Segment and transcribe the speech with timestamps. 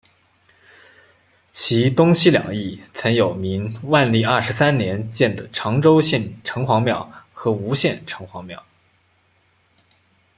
[1.51, 8.65] 其东西两翼曾有明万历二十三年建的长洲县城隍庙和吴县城隍庙。